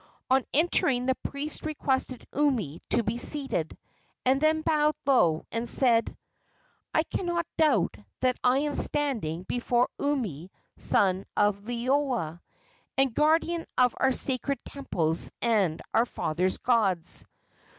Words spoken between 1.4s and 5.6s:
requested Umi to be seated, and then bowed low